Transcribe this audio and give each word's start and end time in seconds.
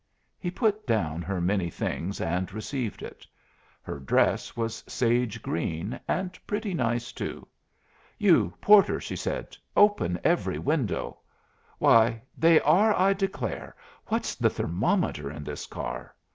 He 0.39 0.49
put 0.49 0.87
down 0.87 1.21
her 1.21 1.39
many 1.39 1.69
things 1.69 2.19
and 2.19 2.51
received 2.51 3.03
it. 3.03 3.27
Her 3.83 3.99
dress 3.99 4.57
was 4.57 4.83
sage 4.87 5.43
green, 5.43 5.99
and 6.07 6.39
pretty 6.47 6.73
nice 6.73 7.11
too. 7.11 7.47
"You 8.17 8.51
porter," 8.59 8.99
said 8.99 9.53
she, 9.53 9.59
"open 9.77 10.19
every 10.23 10.57
window. 10.57 11.19
Why, 11.77 12.23
they 12.35 12.59
are, 12.61 12.95
I 12.97 13.13
declare! 13.13 13.75
What's 14.07 14.33
the 14.33 14.49
thermometer 14.49 15.29
in 15.29 15.43
this 15.43 15.67
car?" 15.67 16.15